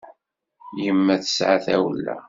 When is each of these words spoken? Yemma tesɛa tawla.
Yemma 0.83 1.15
tesɛa 1.21 1.57
tawla. 1.65 2.15